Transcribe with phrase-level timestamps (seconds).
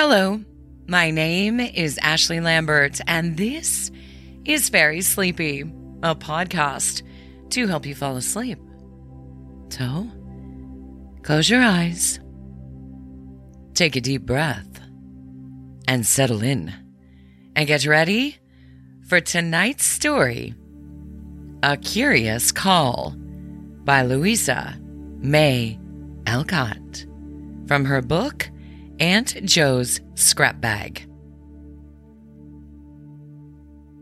[0.00, 0.40] Hello,
[0.86, 3.90] my name is Ashley Lambert, and this
[4.44, 5.62] is Fairy Sleepy,
[6.04, 7.02] a podcast
[7.50, 8.60] to help you fall asleep.
[9.70, 10.08] So,
[11.24, 12.20] close your eyes,
[13.74, 14.68] take a deep breath,
[15.88, 16.72] and settle in,
[17.56, 18.36] and get ready
[19.08, 20.54] for tonight's story
[21.64, 23.16] A Curious Call
[23.82, 24.78] by Louisa
[25.18, 25.76] May
[26.24, 27.04] Alcott
[27.66, 28.48] from her book
[29.00, 31.04] Aunt Jo's Scrap Bag.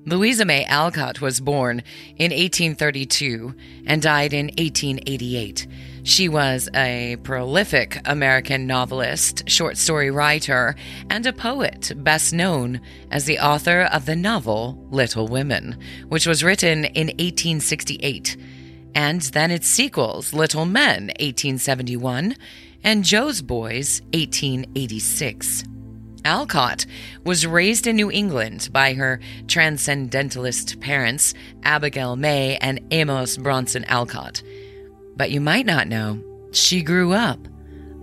[0.06, 1.82] Louisa May Alcott was born
[2.16, 3.54] in 1832
[3.86, 5.66] and died in 1888.
[6.04, 10.76] She was a prolific American novelist, short story writer,
[11.10, 15.76] and a poet, best known as the author of the novel Little Women,
[16.08, 18.36] which was written in 1868,
[18.94, 22.36] and then its sequels, Little Men, 1871,
[22.86, 25.64] and Jo's Boys, 1886.
[26.24, 26.86] Alcott
[27.24, 31.34] was raised in New England by her transcendentalist parents,
[31.64, 34.40] Abigail May and Amos Bronson Alcott.
[35.16, 37.40] But you might not know, she grew up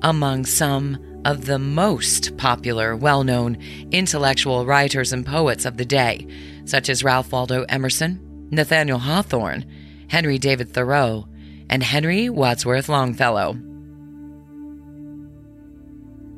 [0.02, 3.58] among some of the most popular, well known
[3.92, 6.28] intellectual writers and poets of the day,
[6.66, 8.20] such as Ralph Waldo Emerson,
[8.52, 9.64] Nathaniel Hawthorne,
[10.09, 11.25] Henry David Thoreau,
[11.70, 13.58] and Henry Wadsworth Longfellow.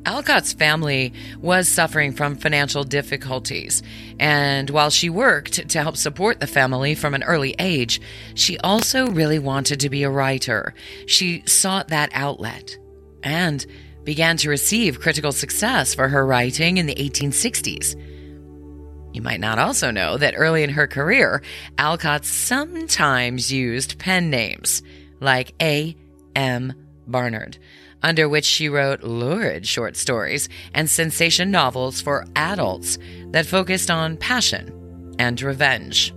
[0.06, 3.82] Alcott's family was suffering from financial difficulties,
[4.20, 8.00] and while she worked to help support the family from an early age,
[8.36, 10.74] she also really wanted to be a writer.
[11.06, 12.78] She sought that outlet
[13.24, 13.66] and
[14.04, 18.00] began to receive critical success for her writing in the 1860s.
[19.12, 21.42] You might not also know that early in her career,
[21.78, 24.84] Alcott sometimes used pen names
[25.18, 25.96] like A.
[26.36, 26.74] M.
[27.08, 27.58] Barnard
[28.06, 32.98] under which she wrote lurid short stories and sensation novels for adults
[33.32, 36.14] that focused on passion and revenge.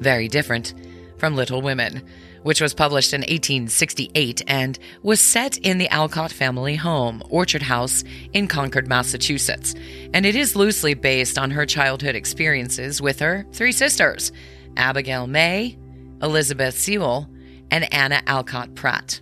[0.00, 0.74] Very different
[1.18, 2.02] from Little Women,
[2.42, 8.02] which was published in 1868 and was set in the Alcott family home, Orchard House,
[8.32, 9.76] in Concord, Massachusetts.
[10.12, 14.32] And it is loosely based on her childhood experiences with her three sisters
[14.76, 15.78] Abigail May,
[16.20, 17.28] Elizabeth Sewall,
[17.70, 19.20] and Anna Alcott Pratt.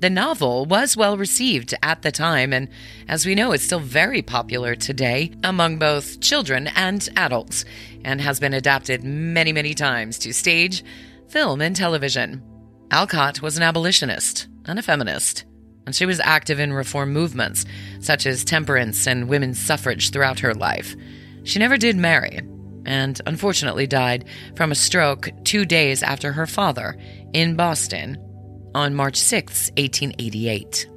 [0.00, 2.68] The novel was well received at the time, and
[3.06, 7.66] as we know, it's still very popular today among both children and adults,
[8.02, 10.82] and has been adapted many, many times to stage,
[11.28, 12.42] film, and television.
[12.90, 15.44] Alcott was an abolitionist and a feminist,
[15.84, 17.66] and she was active in reform movements
[18.00, 20.96] such as temperance and women's suffrage throughout her life.
[21.44, 22.40] She never did marry,
[22.86, 24.24] and unfortunately died
[24.56, 26.96] from a stroke two days after her father
[27.34, 28.16] in Boston
[28.74, 30.88] on March 6, 1888.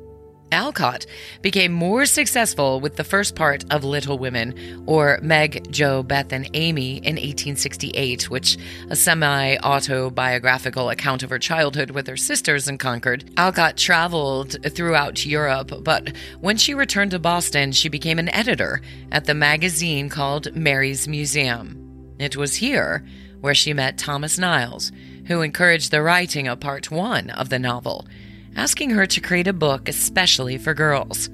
[0.53, 1.07] Alcott
[1.41, 6.47] became more successful with the first part of Little Women, or Meg, Jo, Beth, and
[6.53, 8.57] Amy, in 1868, which
[8.89, 13.31] a semi autobiographical account of her childhood with her sisters in Concord.
[13.35, 18.81] Alcott traveled throughout Europe, but when she returned to Boston, she became an editor
[19.12, 22.16] at the magazine called Merry's Museum.
[22.19, 23.03] It was here
[23.41, 24.91] where she met Thomas Niles
[25.28, 28.06] who encouraged the writing of part one of the novel,
[28.56, 31.29] asking her to create a book especially for girls.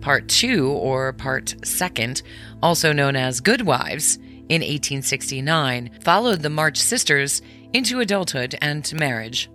[0.00, 2.22] Part two, or part second,
[2.62, 4.16] also known as Good Wives,
[4.48, 9.50] in 1869, followed the March sisters into adulthood and marriage.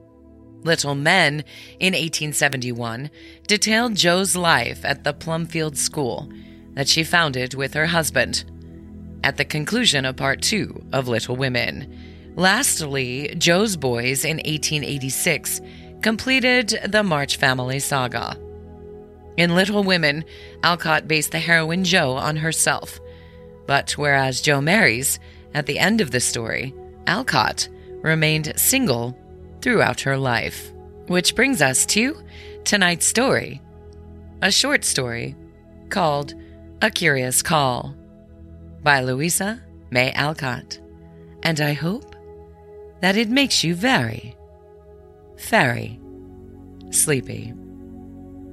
[0.63, 1.43] Little Men,
[1.79, 3.09] in 1871,
[3.47, 6.31] detailed Jo's life at the Plumfield School
[6.73, 8.45] that she founded with her husband.
[9.23, 15.61] At the conclusion of part two of Little Women, Lastly, Jo's Boys in 1886
[16.02, 18.37] completed the March family saga.
[19.37, 20.25] In Little Women,
[20.63, 22.99] Alcott based the heroine Jo on herself.
[23.67, 25.19] But whereas Jo marries,
[25.53, 26.73] at the end of the story,
[27.08, 27.67] Alcott
[28.02, 29.17] remained single
[29.61, 30.72] throughout her life.
[31.08, 32.17] Which brings us to
[32.63, 33.61] tonight's story
[34.43, 35.37] a short story
[35.90, 36.34] called
[36.81, 37.96] A Curious Call
[38.84, 40.79] by Louisa May Alcott.
[41.43, 42.12] And I hope
[43.03, 44.34] that it makes you very,
[45.50, 46.00] very
[46.90, 47.53] sleepy.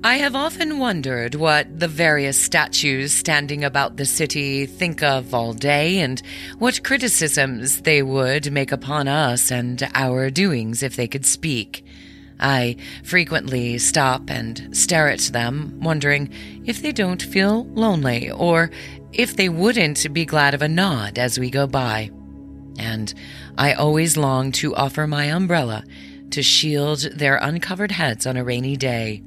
[0.02, 5.52] I have often wondered what the various statues standing about the city think of all
[5.52, 6.20] day and
[6.58, 11.84] what criticisms they would make upon us and our doings if they could speak.
[12.40, 12.74] I
[13.04, 16.28] frequently stop and stare at them, wondering
[16.64, 18.72] if they don't feel lonely or
[19.12, 22.10] if they wouldn't be glad of a nod as we go by
[22.78, 23.12] and
[23.58, 25.84] I always long to offer my umbrella
[26.30, 29.22] to shield their uncovered heads on a rainy day,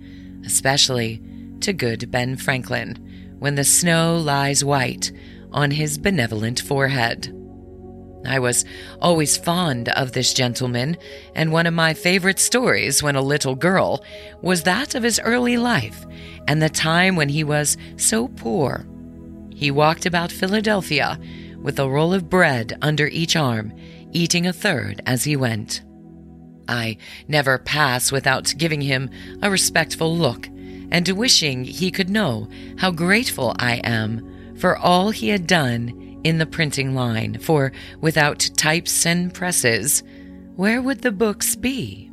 [0.45, 1.21] especially
[1.61, 2.97] to good Ben Franklin,
[3.39, 5.11] when the snow lies white
[5.51, 7.33] on his benevolent forehead.
[8.25, 8.63] I was
[9.01, 10.97] always fond of this gentleman,
[11.35, 14.03] and one of my favorite stories when a little girl
[14.41, 16.05] was that of his early life
[16.47, 18.85] and the time when he was so poor.
[19.53, 21.19] He walked about Philadelphia
[21.63, 23.73] with a roll of bread under each arm,
[24.11, 25.81] eating a third as he went.
[26.67, 29.09] I never pass without giving him
[29.41, 30.47] a respectful look
[30.91, 36.37] and wishing he could know how grateful I am for all he had done in
[36.37, 40.03] the printing line, for without types and presses,
[40.55, 42.09] where would the books be?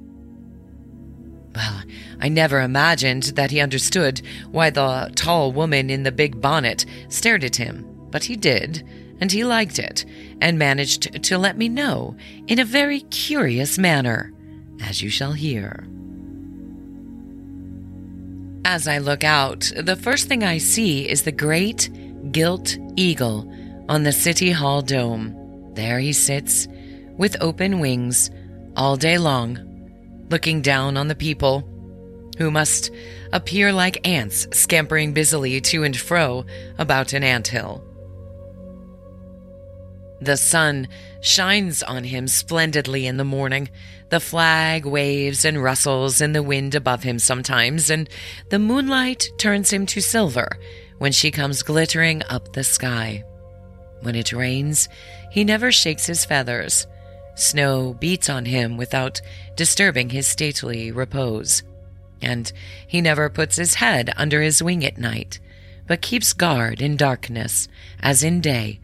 [1.55, 1.83] Well,
[2.21, 7.45] I never imagined that he understood why the tall woman in the big bonnet stared
[7.45, 8.85] at him, but he did,
[9.21, 10.05] and he liked it,
[10.41, 14.33] and managed to let me know in a very curious manner,
[14.83, 15.87] as you shall hear.
[18.65, 21.91] As I look out, the first thing I see is the great
[22.31, 23.51] gilt eagle
[23.89, 25.37] on the City Hall dome.
[25.75, 26.69] There he sits,
[27.17, 28.31] with open wings,
[28.77, 29.59] all day long,
[30.31, 31.67] looking down on the people,
[32.39, 32.91] who must
[33.33, 36.45] appear like ants scampering busily to and fro
[36.79, 37.85] about an ant hill.
[40.21, 40.89] The sun
[41.21, 43.71] shines on him splendidly in the morning.
[44.11, 48.09] The flag waves and rustles in the wind above him sometimes, and
[48.51, 50.59] the moonlight turns him to silver
[50.99, 53.25] when she comes glittering up the sky.
[54.03, 54.89] When it rains,
[55.31, 56.87] he never shakes his feathers.
[57.35, 59.21] Snow beats on him without
[59.57, 61.63] disturbing his stately repose.
[62.21, 62.53] And
[62.87, 65.41] he never puts his head under his wing at night,
[65.87, 67.69] but keeps guard in darkness,
[68.01, 68.80] as in day,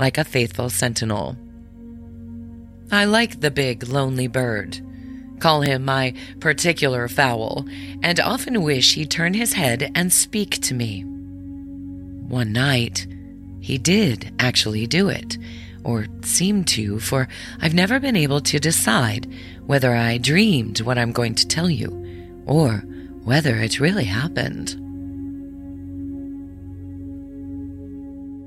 [0.00, 1.36] like a faithful sentinel.
[2.90, 4.80] I like the big, lonely bird.
[5.40, 7.66] Call him my particular fowl,
[8.02, 11.02] and often wish he'd turn his head and speak to me.
[11.02, 13.06] One night,
[13.60, 15.36] he did actually do it,
[15.84, 17.28] or seemed to, for
[17.60, 19.30] I've never been able to decide
[19.66, 21.90] whether I dreamed what I'm going to tell you,
[22.46, 22.78] or
[23.22, 24.76] whether it really happened.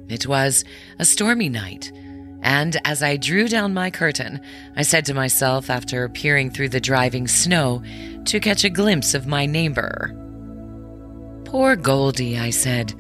[0.09, 0.65] It was
[0.99, 1.91] a stormy night,
[2.41, 4.41] and as I drew down my curtain,
[4.75, 7.81] I said to myself after peering through the driving snow
[8.25, 10.13] to catch a glimpse of my neighbor.
[11.45, 12.93] Poor Goldie, I said.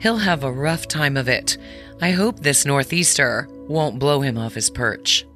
[0.00, 1.56] He'll have a rough time of it.
[2.00, 5.26] I hope this northeaster won't blow him off his perch.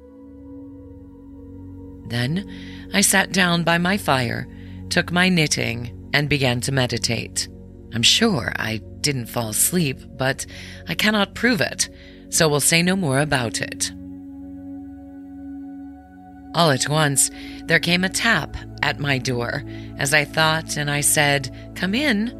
[2.07, 4.47] Then I sat down by my fire,
[4.89, 7.47] took my knitting, and began to meditate.
[7.93, 10.47] I'm sure I didn't fall asleep, but
[10.87, 11.89] I cannot prove it,
[12.29, 13.91] so we'll say no more about it.
[16.55, 17.29] All at once,
[17.65, 19.63] there came a tap at my door
[19.99, 22.33] as I thought, and I said, Come in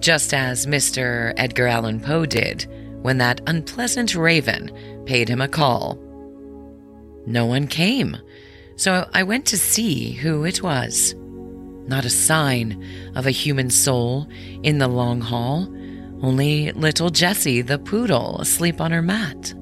[0.00, 1.34] just as Mr.
[1.36, 2.66] Edgar Allan Poe did
[3.02, 4.70] when that unpleasant raven
[5.04, 5.98] paid him a call.
[7.26, 8.16] No one came,
[8.76, 11.14] so I went to see who it was.
[11.86, 12.82] Not a sign
[13.14, 14.26] of a human soul
[14.62, 15.68] in the long hall,
[16.22, 19.54] only little Jessie the poodle asleep on her mat.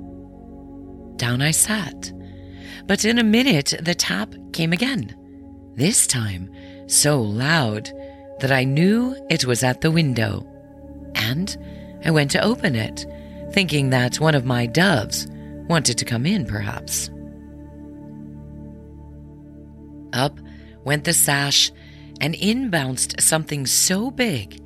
[1.17, 2.13] Down I sat,
[2.87, 5.15] but in a minute the tap came again,
[5.75, 6.51] this time
[6.87, 7.91] so loud
[8.41, 10.47] that I knew it was at the window,
[11.15, 11.57] and
[12.05, 13.07] I went to open it,
[13.53, 15.27] thinking that one of my doves
[15.69, 17.11] wanted to come in, perhaps.
[20.13, 20.39] Up
[20.85, 21.73] went the sash,
[22.21, 24.61] and in bounced something so big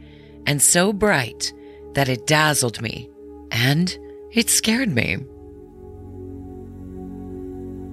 [0.47, 1.53] and so bright
[1.99, 3.11] that it dazzled me,
[3.51, 3.99] and
[4.31, 5.17] it scared me.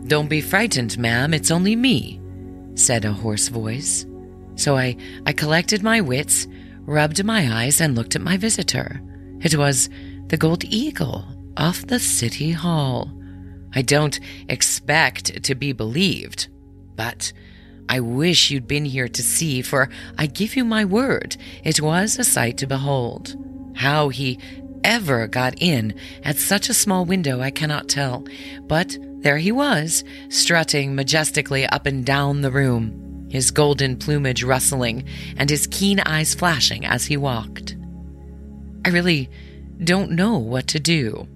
[0.05, 2.21] Don't be frightened, ma'am, it's only me,
[2.75, 4.05] said a hoarse voice.
[4.57, 4.95] So I,
[5.25, 6.45] I collected my wits,
[6.81, 9.01] rubbed my eyes, and looked at my visitor.
[9.41, 9.89] It was
[10.27, 11.25] the gold eagle
[11.57, 13.12] off the city hall.
[13.74, 16.47] I don't expect to be believed,
[16.95, 17.33] but
[17.89, 22.19] I wish you'd been here to see, for I give you my word, it was
[22.19, 23.35] a sight to behold.
[23.75, 24.39] How he
[24.84, 28.25] ever got in at such a small window, I cannot tell,
[28.67, 35.03] but there he was, strutting majestically up and down the room his golden plumage rustling
[35.36, 37.75] and his keen eyes flashing as he walked.
[38.86, 39.29] I really
[39.84, 41.27] don't know what to do.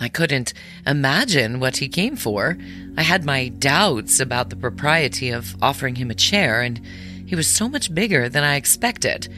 [0.00, 0.54] I couldn't
[0.86, 2.56] imagine what he came for.
[2.96, 6.80] I had my doubts about the propriety of offering him a chair, and
[7.28, 9.28] he was so much bigger than I expected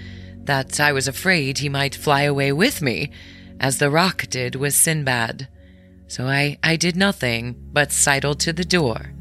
[0.45, 3.11] that I was afraid he might fly away with me,
[3.59, 5.49] as the roc did with Sinbad.
[6.07, 9.13] So I, I did nothing but sidled to the door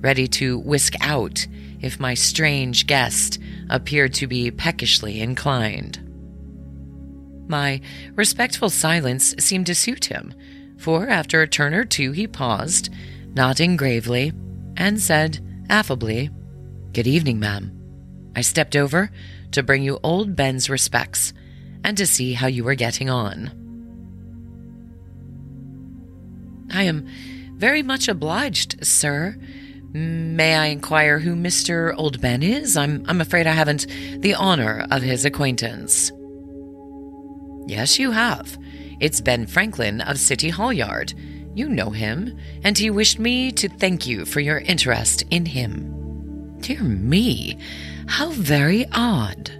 [0.00, 1.46] ready to whisk out
[1.80, 5.98] if my strange guest appeared to be peckishly inclined.
[7.48, 7.80] my
[8.14, 10.32] respectful silence seemed to suit him,
[10.78, 12.90] for after a turn or two he paused,
[13.34, 14.32] nodding gravely,
[14.76, 16.30] and said affably,
[16.92, 17.79] Good evening, ma'am.
[18.34, 19.10] I stepped over
[19.52, 21.32] to bring you old Ben's respects
[21.84, 23.50] and to see how you were getting on.
[26.72, 27.06] I am
[27.56, 29.36] very much obliged, sir.
[29.92, 31.94] May I inquire who Mr.
[31.96, 32.76] Old Ben is?
[32.76, 33.86] I'm, I'm afraid I haven't
[34.20, 36.12] the honor of his acquaintance.
[37.66, 38.56] Yes, you have.
[39.00, 41.14] It's Ben Franklin of City Hall Yard.
[41.54, 46.56] You know him, and he wished me to thank you for your interest in him.
[46.60, 47.58] Dear me,
[48.10, 49.50] how very odd.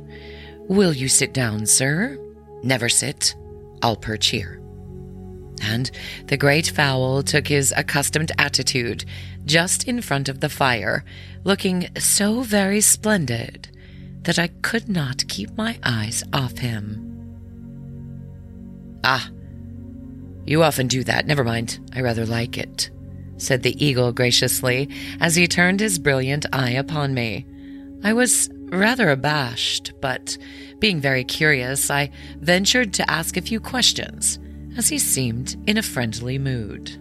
[0.69, 2.19] Will you sit down, sir?
[2.63, 3.35] Never sit.
[3.83, 4.61] I'll perch here
[5.61, 5.91] and
[6.27, 9.05] the great fowl took his accustomed attitude
[9.45, 11.05] just in front of the fire,
[11.45, 13.69] looking so very splendid
[14.23, 17.07] that I could not keep my eyes off him.
[19.03, 19.31] Ah,
[20.45, 21.27] you often do that.
[21.27, 21.79] Never mind.
[21.95, 22.91] I rather like it,
[23.39, 24.89] said the eagle graciously
[25.21, 27.47] as he turned his brilliant eye upon me.
[28.03, 30.39] I was rather abashed, but
[30.79, 34.39] being very curious, I ventured to ask a few questions
[34.77, 36.97] as he seemed in a friendly mood.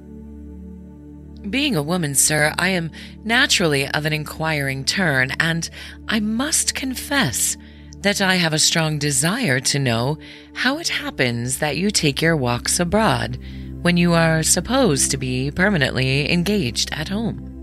[1.50, 2.91] Being a woman, sir, I am
[3.24, 5.70] naturally of an inquiring turn, and
[6.08, 7.56] I must confess
[8.01, 10.18] that I have a strong desire to know
[10.53, 13.38] how it happens that you take your walks abroad
[13.82, 17.58] when you are supposed to be permanently engaged at home.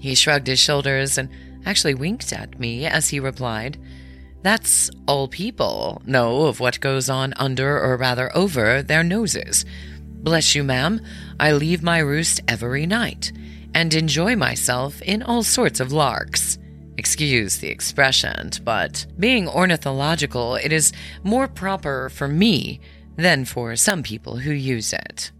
[0.00, 1.28] He shrugged his shoulders and
[1.66, 3.78] actually winked at me as he replied,
[4.42, 9.64] that's all people know of what goes on under, or rather over, their noses.
[10.06, 11.00] Bless you, ma'am,
[11.40, 13.32] I leave my roost every night
[13.74, 16.58] and enjoy myself in all sorts of larks.
[16.96, 22.80] Excuse the expression, but being ornithological, it is more proper for me
[23.16, 25.32] than for some people who use it.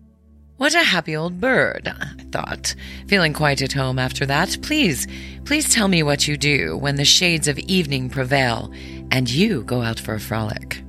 [0.59, 2.75] What a happy old bird, I thought,
[3.07, 4.59] feeling quite at home after that.
[4.61, 5.07] Please,
[5.45, 8.73] please tell me what you do when the shades of evening prevail
[9.13, 10.83] and you go out for a frolic.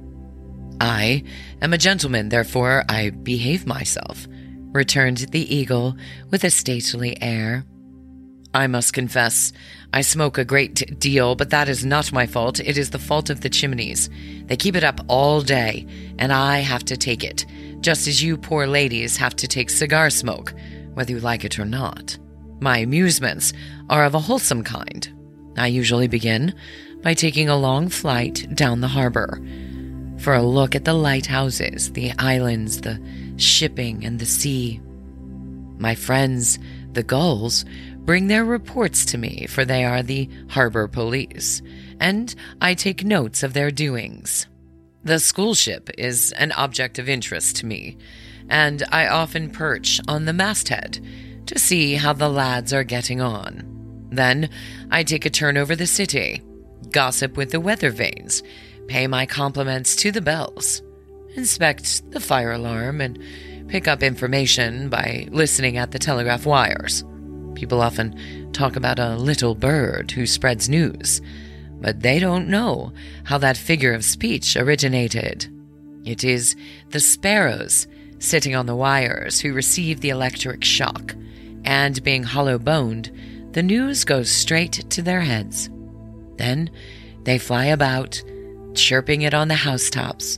[0.81, 1.23] I
[1.61, 4.27] am a gentleman, therefore I behave myself,
[4.71, 5.95] returned the eagle
[6.31, 7.63] with a stately air.
[8.53, 9.53] I must confess,
[9.93, 12.59] I smoke a great deal, but that is not my fault.
[12.59, 14.09] It is the fault of the chimneys.
[14.45, 15.85] They keep it up all day,
[16.17, 17.45] and I have to take it
[17.81, 20.53] just as you poor ladies have to take cigar smoke,
[20.93, 22.17] whether you like it or not.
[22.59, 23.53] My amusements
[23.89, 25.07] are of a wholesome kind.
[25.57, 26.53] I usually begin
[27.01, 29.41] by taking a long flight down the harbor
[30.17, 33.01] for a look at the lighthouses, the islands, the
[33.37, 34.81] shipping, and the sea.
[35.77, 36.59] My friends,
[36.91, 37.63] the gulls,
[38.09, 41.61] bring their reports to me, for they are the harbor police,
[41.99, 44.47] and I take notes of their doings.
[45.03, 47.99] The school ship is an object of interest to me,
[48.49, 51.05] and I often perch on the masthead
[51.45, 54.07] to see how the lads are getting on.
[54.09, 54.49] Then
[54.89, 56.41] I take a turn over the city,
[56.89, 58.41] gossip with the weather vanes,
[58.87, 60.81] pay my compliments to the bells,
[61.35, 63.23] inspect the fire alarm, and
[63.67, 67.03] pick up information by listening at the telegraph wires.
[67.59, 71.21] People often talk about a little bird who spreads news
[71.81, 72.91] but they don't know
[73.23, 75.47] how that figure of speech originated.
[76.05, 76.55] It is
[76.89, 77.87] the sparrows
[78.19, 81.15] sitting on the wires who receive the electric shock,
[81.63, 83.11] and being hollow boned,
[83.53, 85.69] the news goes straight to their heads.
[86.37, 86.69] Then
[87.23, 88.21] they fly about,
[88.73, 90.37] chirping it on the housetops,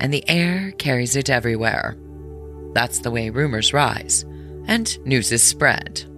[0.00, 1.96] and the air carries it everywhere.
[2.72, 4.24] That's the way rumors rise,
[4.66, 6.09] and news is spread.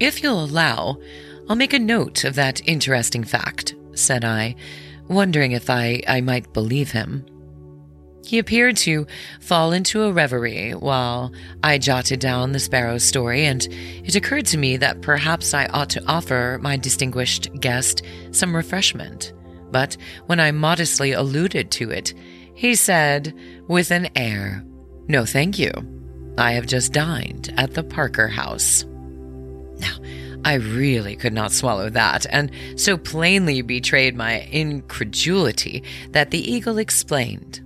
[0.00, 0.98] If you'll allow,
[1.48, 4.56] I'll make a note of that interesting fact said I,
[5.08, 7.26] wondering if I, I might believe him.
[8.24, 9.06] He appeared to
[9.40, 13.66] fall into a reverie while I jotted down the sparrow's story, and
[14.04, 19.32] it occurred to me that perhaps I ought to offer my distinguished guest some refreshment.
[19.70, 22.14] But when I modestly alluded to it,
[22.54, 23.34] he said
[23.68, 24.64] with an air,
[25.08, 25.72] No, thank you.
[26.38, 28.84] I have just dined at the Parker House.
[29.80, 29.96] Now,
[30.44, 36.78] I really could not swallow that, and so plainly betrayed my incredulity that the eagle
[36.78, 37.60] explained.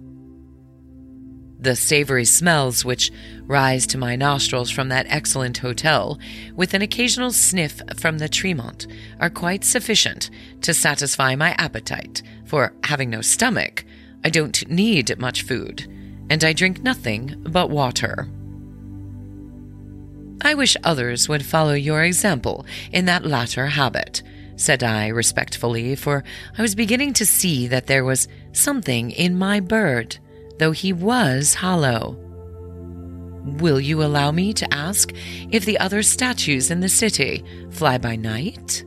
[1.61, 3.11] The savory smells which
[3.47, 6.18] rise to my nostrils from that excellent hotel,
[6.54, 8.87] with an occasional sniff from the Tremont,
[9.18, 10.28] are quite sufficient
[10.61, 13.85] to satisfy my appetite, for having no stomach,
[14.25, 15.90] I don't need much food,
[16.28, 18.28] and I drink nothing but water.
[20.43, 24.23] I wish others would follow your example in that latter habit,
[24.57, 26.25] said I respectfully, for
[26.57, 30.19] I was beginning to see that there was something in my bird,
[30.59, 32.19] though he was hollow.
[33.45, 35.12] Will you allow me to ask
[35.50, 38.85] if the other statues in the city fly by night?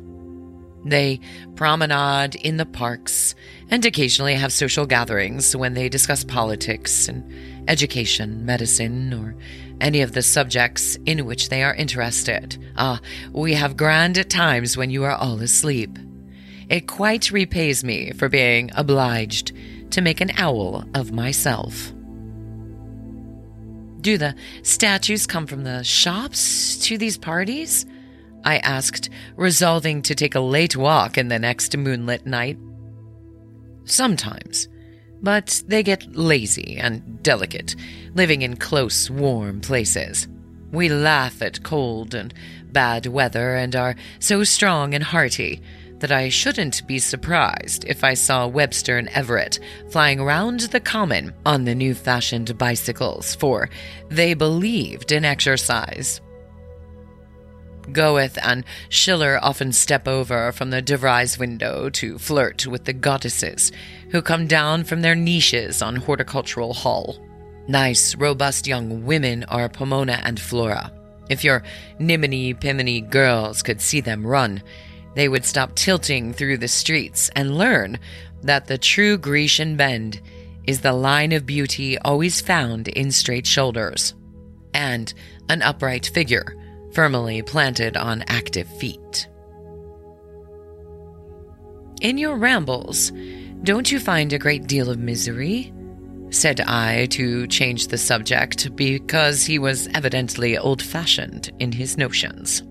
[0.86, 1.20] They
[1.56, 3.36] promenade in the parks
[3.70, 9.36] and occasionally have social gatherings when they discuss politics and education, medicine, or
[9.82, 12.58] any of the subjects in which they are interested.
[12.78, 13.00] Ah,
[13.32, 15.98] we have grand times when you are all asleep.
[16.70, 19.54] It quite repays me for being obliged
[19.92, 21.94] to make an owl of myself.
[24.02, 27.86] Do the statues come from the shops to these parties?
[28.44, 32.58] I asked, resolving to take a late walk in the next moonlit night.
[33.86, 34.68] Sometimes,
[35.22, 37.76] but they get lazy and delicate,
[38.16, 40.28] living in close, warm places.
[40.72, 42.34] We laugh at cold and
[42.72, 45.62] bad weather and are so strong and hearty
[46.00, 49.60] that I shouldn't be surprised if I saw Webster and Everett
[49.90, 53.70] flying around the common on the new fashioned bicycles, for
[54.10, 56.22] they believed in exercise.
[57.92, 62.94] Goethe and Schiller often step over from the De Vries window to flirt with the
[62.94, 63.72] goddesses
[64.12, 67.18] who come down from their niches on Horticultural Hall.
[67.68, 70.92] Nice, robust young women are Pomona and Flora.
[71.30, 71.64] If your
[72.00, 74.64] niminy piminy girls could see them run,
[75.16, 78.00] they would stop tilting through the streets and learn
[78.44, 80.22] that the true Grecian bend
[80.66, 84.14] is the line of beauty always found in straight shoulders
[84.74, 85.14] and
[85.50, 86.56] an upright figure
[86.98, 89.28] firmly planted on active feet.
[92.02, 93.12] In your rambles,
[93.62, 95.72] don't you find a great deal of misery?
[96.32, 102.64] said I to change the subject because he was evidently old fashioned in his notions.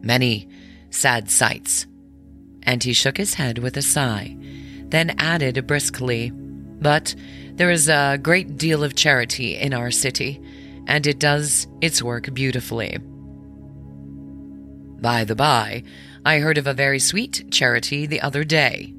[0.00, 0.48] Many
[0.90, 1.86] sad sights.
[2.64, 4.36] And he shook his head with a sigh,
[4.88, 7.14] then added briskly, But
[7.52, 10.40] there is a great deal of charity in our city,
[10.86, 12.98] and it does its work beautifully.
[15.00, 15.82] By the by,
[16.24, 18.94] I heard of a very sweet charity the other day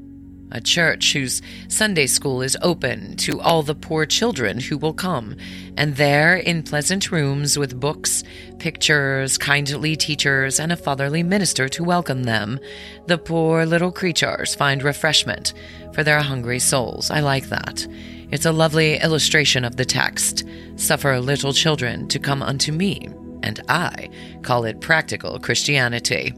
[0.54, 5.36] a church whose Sunday school is open to all the poor children who will come,
[5.76, 8.24] and there, in pleasant rooms with books,
[8.60, 12.60] pictures, kindly teachers, and a fatherly minister to welcome them,
[13.08, 15.54] the poor little creatures find refreshment
[15.92, 17.10] for their hungry souls.
[17.10, 17.86] I like that.
[18.32, 23.08] It's a lovely illustration of the text Suffer little children to come unto me,
[23.44, 24.10] and I
[24.42, 26.34] call it practical Christianity.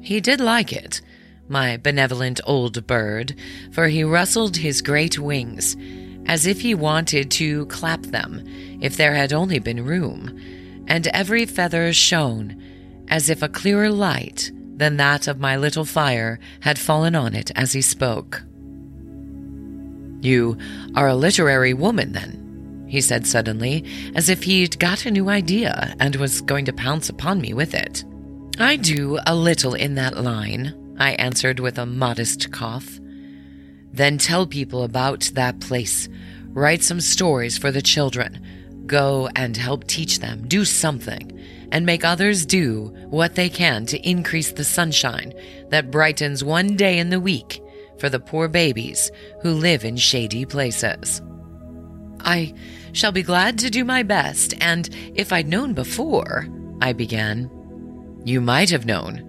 [0.00, 1.02] He did like it
[1.48, 3.34] my benevolent old bird,
[3.72, 5.76] for he rustled his great wings,
[6.26, 8.44] as if he wanted to clap them,
[8.80, 10.38] if there had only been room,
[10.86, 12.60] and every feather shone
[13.08, 17.50] as if a clearer light than that of my little fire had fallen on it
[17.56, 18.42] as he spoke.
[20.20, 20.58] You
[20.94, 23.84] are a literary woman, then, he said suddenly,
[24.14, 27.74] as if he'd got a new idea and was going to pounce upon me with
[27.74, 28.04] it.
[28.58, 32.98] I do a little in that line, I answered with a modest cough.
[33.92, 36.08] Then tell people about that place.
[36.48, 38.44] Write some stories for the children.
[38.86, 40.46] Go and help teach them.
[40.48, 41.40] Do something.
[41.70, 45.32] And make others do what they can to increase the sunshine
[45.70, 47.62] that brightens one day in the week
[47.98, 49.10] for the poor babies
[49.42, 51.20] who live in shady places.
[52.20, 52.54] I
[52.92, 56.48] shall be glad to do my best, and if I'd known before,
[56.80, 57.50] I began.
[58.24, 59.27] You might have known,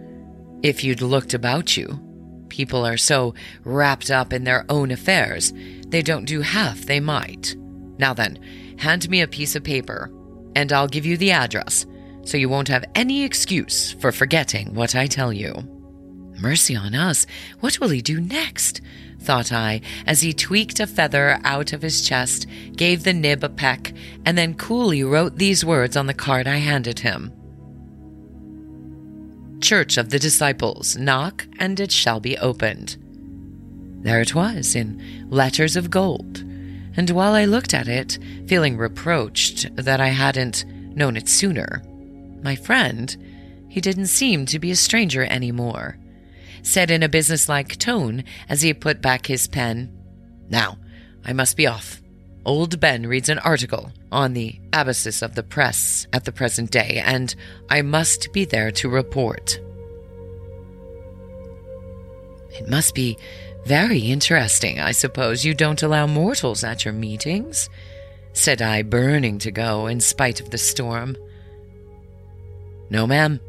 [0.64, 2.00] if you'd looked about you.
[2.50, 5.54] People are so wrapped up in their own affairs,
[5.88, 7.56] they don't do half they might.
[7.98, 8.40] Now then,
[8.78, 10.12] hand me a piece of paper,
[10.56, 11.86] and I'll give you the address,
[12.24, 15.54] so you won't have any excuse for forgetting what I tell you.
[16.40, 17.26] Mercy on us,
[17.60, 18.82] what will he do next?
[19.20, 23.50] thought I, as he tweaked a feather out of his chest, gave the nib a
[23.50, 23.94] peck,
[24.26, 27.34] and then coolly wrote these words on the card I handed him.
[29.62, 32.98] Church of the Disciples, knock and it shall be opened.
[34.02, 36.40] There it was, in letters of gold,
[36.96, 38.18] and while I looked at it,
[38.48, 41.84] feeling reproached that I hadn't known it sooner,
[42.42, 43.16] my friend,
[43.70, 45.98] he didn't seem to be a stranger any more,
[46.64, 49.96] said in a businesslike tone as he put back his pen,
[50.50, 50.78] Now,
[51.24, 52.02] I must be off.
[52.50, 57.00] Old Ben reads an article on the abysses of the press at the present day,
[57.06, 57.36] and
[57.70, 59.60] I must be there to report.
[62.50, 63.20] It must be
[63.68, 67.70] very interesting, I suppose you don't allow mortals at your meetings,
[68.34, 71.16] said I, burning to go in spite of the storm.
[72.90, 73.40] No, ma'am.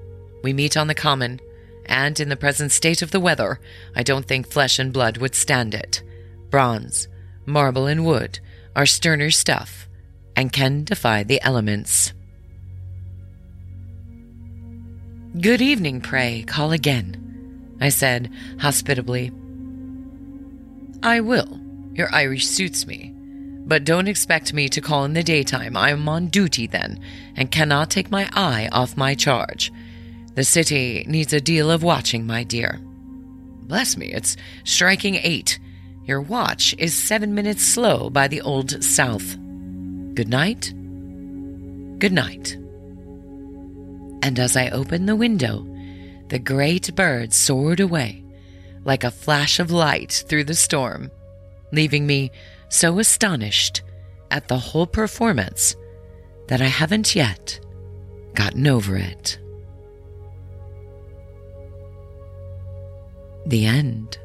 [0.42, 1.40] We meet on the common,
[1.86, 3.60] and in the present state of the weather,
[3.96, 6.02] I don't think flesh and blood would stand it.
[6.50, 7.08] Bronze,
[7.46, 8.40] marble, and wood
[8.74, 9.88] are sterner stuff
[10.36, 12.12] and can defy the elements.
[15.40, 19.32] Good evening, pray, call again, I said hospitably.
[21.02, 21.58] I will.
[21.94, 23.14] Your Irish suits me.
[23.66, 25.76] But don't expect me to call in the daytime.
[25.76, 27.00] I am on duty then,
[27.36, 29.72] and cannot take my eye off my charge.
[30.34, 32.80] The city needs a deal of watching, my dear.
[32.82, 35.58] Bless me, it's striking eight.
[36.04, 39.36] Your watch is seven minutes slow by the old South.
[40.14, 40.72] Good night.
[41.98, 42.56] Good night.
[44.22, 45.66] And as I opened the window,
[46.28, 48.24] the great bird soared away
[48.84, 51.10] like a flash of light through the storm,
[51.72, 52.30] leaving me
[52.68, 53.82] so astonished
[54.30, 55.76] at the whole performance
[56.48, 57.60] that I haven't yet
[58.34, 59.38] gotten over it.
[63.46, 64.18] The end.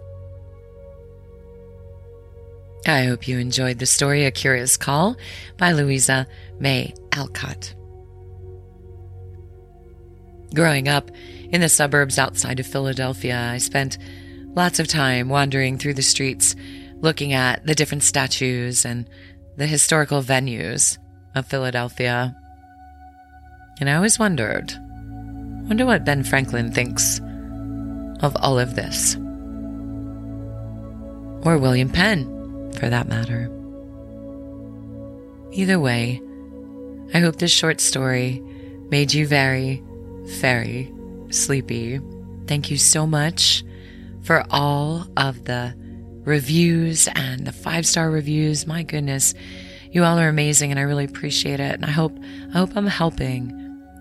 [2.87, 5.17] I hope you enjoyed the story A Curious Call
[5.57, 6.27] by Louisa
[6.59, 7.73] May Alcott.
[10.53, 11.09] Growing up
[11.49, 13.97] in the suburbs outside of Philadelphia, I spent
[14.53, 16.55] lots of time wandering through the streets,
[16.97, 19.09] looking at the different statues and
[19.57, 20.99] the historical venues
[21.33, 22.35] of Philadelphia.
[23.79, 24.71] And I always wondered,
[25.67, 27.19] wonder what Ben Franklin thinks
[28.21, 29.15] of all of this.
[31.45, 32.34] Or William Penn,
[32.75, 33.49] for that matter.
[35.51, 36.21] Either way,
[37.13, 38.41] I hope this short story
[38.89, 39.81] made you very,
[40.23, 40.93] very
[41.29, 41.99] sleepy.
[42.47, 43.63] Thank you so much
[44.23, 45.73] for all of the
[46.25, 48.67] reviews and the five star reviews.
[48.67, 49.33] My goodness,
[49.91, 51.73] you all are amazing and I really appreciate it.
[51.73, 52.17] And I hope,
[52.53, 53.51] I hope I'm helping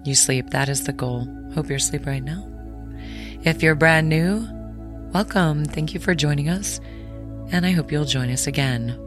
[0.04, 0.50] you sleep.
[0.50, 1.28] That is the goal.
[1.54, 2.48] Hope you're asleep right now.
[3.44, 4.48] If you're brand new,
[5.12, 5.64] welcome.
[5.66, 6.80] Thank you for joining us.
[7.50, 8.98] And I hope you'll join us again.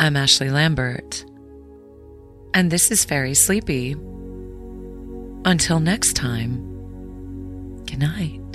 [0.00, 1.24] I'm Ashley Lambert,
[2.54, 3.96] and this is Fairy Sleepy.
[5.44, 6.62] Until next time,
[7.84, 8.47] good night.